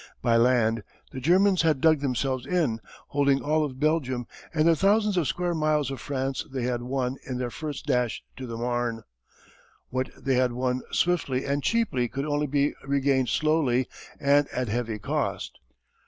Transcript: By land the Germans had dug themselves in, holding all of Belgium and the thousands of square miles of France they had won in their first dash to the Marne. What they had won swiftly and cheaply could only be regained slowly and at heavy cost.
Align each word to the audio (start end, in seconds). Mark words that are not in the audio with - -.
By 0.23 0.35
land 0.35 0.81
the 1.11 1.19
Germans 1.19 1.61
had 1.61 1.79
dug 1.79 1.99
themselves 1.99 2.47
in, 2.47 2.79
holding 3.09 3.39
all 3.43 3.63
of 3.63 3.79
Belgium 3.79 4.25
and 4.51 4.67
the 4.67 4.75
thousands 4.75 5.15
of 5.15 5.27
square 5.27 5.53
miles 5.53 5.91
of 5.91 6.01
France 6.01 6.43
they 6.51 6.63
had 6.63 6.81
won 6.81 7.17
in 7.23 7.37
their 7.37 7.51
first 7.51 7.85
dash 7.85 8.23
to 8.37 8.47
the 8.47 8.57
Marne. 8.57 9.03
What 9.91 10.09
they 10.17 10.37
had 10.37 10.53
won 10.53 10.81
swiftly 10.91 11.45
and 11.45 11.61
cheaply 11.61 12.07
could 12.07 12.25
only 12.25 12.47
be 12.47 12.73
regained 12.83 13.29
slowly 13.29 13.87
and 14.19 14.47
at 14.47 14.69
heavy 14.69 14.97
cost. 14.97 15.59